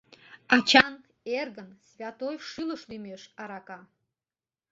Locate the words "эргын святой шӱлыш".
1.39-2.81